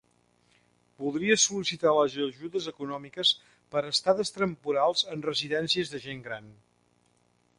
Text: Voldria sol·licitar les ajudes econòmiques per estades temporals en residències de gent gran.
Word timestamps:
Voldria 1.01 1.35
sol·licitar 1.41 1.91
les 1.97 2.15
ajudes 2.27 2.69
econòmiques 2.71 3.33
per 3.75 3.85
estades 3.91 4.35
temporals 4.39 5.05
en 5.17 5.25
residències 5.29 5.95
de 5.95 6.01
gent 6.07 6.25
gran. 6.31 6.49